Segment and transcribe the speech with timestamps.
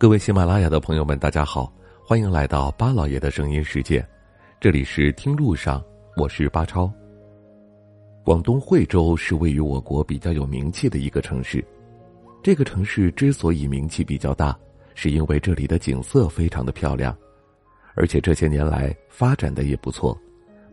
[0.00, 1.72] 各位喜马拉雅的朋友们，大家好，
[2.06, 4.06] 欢迎来到巴老爷的声音世界，
[4.60, 5.82] 这里是听路上，
[6.16, 6.88] 我是巴超。
[8.22, 11.64] 广东惠州是位于我国比较有名气的一个城市，
[12.44, 14.56] 这个城市之所以名气比较大，
[14.94, 17.12] 是因为这里的景色非常的漂亮，
[17.96, 20.16] 而且这些年来发展的也不错，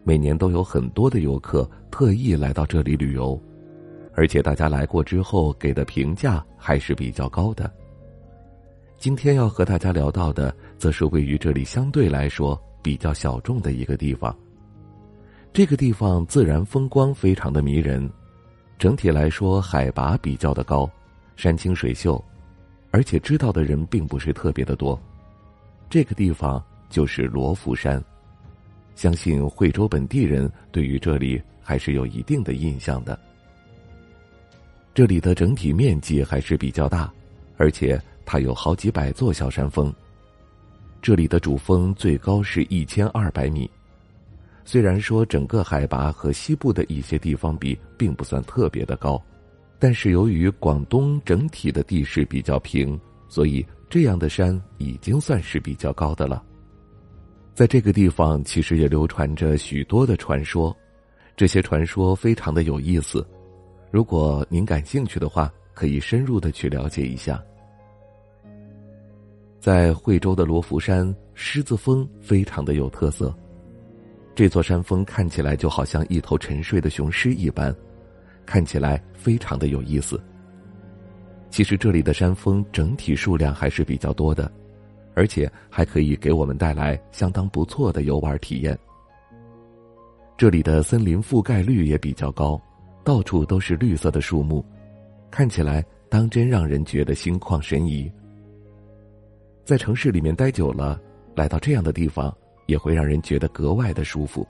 [0.03, 3.41] 每年都有很多的游客特意来到这里旅游，
[4.13, 7.73] 而且大家来过之后给的评价还是比较高的。
[9.05, 14.35] 今天要和大家聊到的，则是位于这里相对来说比较小众的一个地方。
[15.53, 18.09] 这个地方自然风光非常的迷人，
[18.79, 20.89] 整体来说海拔比较的高，
[21.35, 22.19] 山清水秀，
[22.89, 24.99] 而且知道的人并不是特别的多。
[25.87, 28.03] 这个地方就是罗浮山，
[28.95, 33.19] 相信惠州本地人对于这里还是有一定的印象的。
[34.95, 37.13] 这里的整体面积还是比较大，
[37.55, 38.01] 而且。
[38.25, 39.93] 它有好几百座小山峰，
[41.01, 43.69] 这里的主峰最高是一千二百米。
[44.65, 49.21] 虽然说整个海拔和西部的一些地方比并不算特别的高，
[49.77, 56.43] 但是由于广东整体的地势比较平，所以这样的山已经算是比较高的了。
[57.53, 60.75] 在这个地方，其实也流传着许多的传说，
[61.37, 63.25] 这些传说非常的有意思。
[63.91, 67.41] 如果您感兴趣的话，可以深入的去了解一下。
[69.65, 73.35] 在惠州的罗浮山狮子峰非常的有特色，
[74.35, 77.75] 这座山峰看起来就好像一头沉睡的雄狮一般，
[78.45, 80.21] 看起来非常的有意思。
[81.49, 84.51] 其实这里的山峰整体数量还是比较多的，
[85.15, 88.77] 而且还可以给我们带来相当不错的游玩体验。
[90.37, 92.61] 这里的森林覆盖率也比较高，
[93.03, 94.63] 到处都是绿色的树木，
[95.31, 98.07] 看起来当真让人觉得心旷神怡。
[99.65, 101.01] 在城市里面待久了，
[101.35, 102.31] 来到这样的地方
[102.67, 104.47] 也会让人觉得格外的舒服。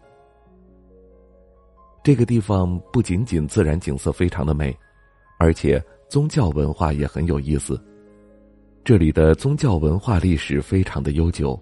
[2.03, 4.77] 这个地方不仅仅自然景色非常的美，
[5.39, 7.81] 而且宗教文化也很有意思。
[8.83, 11.57] 这里的宗教文化历史非常的悠久，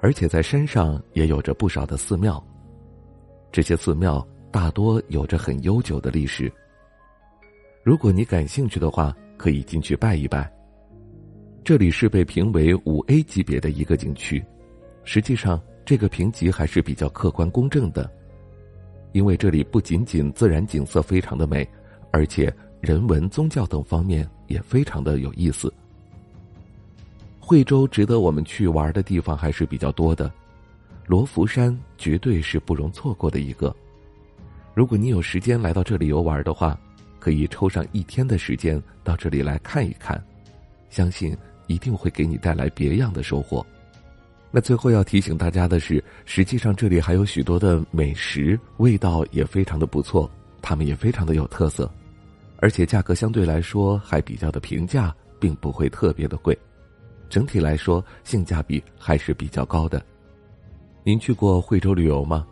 [0.00, 2.44] 而且在山上也有着不少的寺庙。
[3.52, 6.52] 这些寺庙大多有着很悠久的历史。
[7.84, 10.52] 如果你感兴趣的话，可以进去拜一拜。
[11.68, 14.42] 这里是被评为五 A 级别的一个景区，
[15.04, 18.10] 实际上这个评级还是比较客观公正的，
[19.12, 21.68] 因为这里不仅仅自然景色非常的美，
[22.10, 25.70] 而且人文、宗教等方面也非常的有意思。
[27.38, 30.32] 惠州值得我们去玩的地方还是比较多的，
[31.04, 33.76] 罗浮山绝对是不容错过的一个。
[34.72, 36.80] 如果你有时间来到这里游玩的话，
[37.18, 40.18] 可以抽上一天的时间到这里来看一看，
[40.88, 41.36] 相信。
[41.68, 43.64] 一定会给你带来别样的收获。
[44.50, 50.28] 那最后要提醒大家的是，实际上这里还有许多的美食，味道也非常的不错，
[50.60, 51.88] 它们也非常的有特色，
[52.56, 56.58] 而且价格相对来说还比较的平价，并不会特别的贵。
[57.28, 60.02] 整体来说，性价比还是比较高的。
[61.04, 62.46] 您去过惠州旅游吗？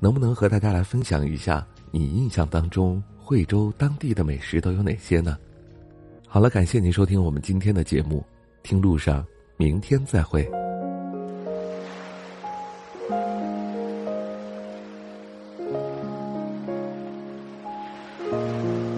[0.00, 5.38] 能不能和大家来分享一下你印象当中惠州当地的美食都有哪些呢？
[6.26, 8.24] 好了，感谢您收听我们今天的节目。
[8.64, 9.22] 听路上，
[9.58, 10.50] 明天再会。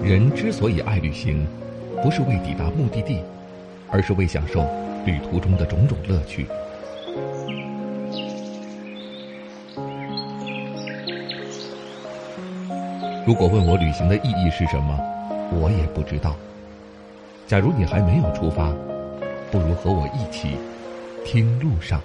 [0.05, 1.45] 人之所以爱旅行，
[2.01, 3.25] 不是为抵达目的地，
[3.91, 4.65] 而是为享受
[5.05, 6.47] 旅途中的种种乐趣。
[13.27, 14.97] 如果问我旅行的意义是什么，
[15.51, 16.37] 我也不知道。
[17.49, 18.73] 假如你还没有出发。
[19.51, 20.57] 不如和我一起
[21.25, 22.01] 听路上。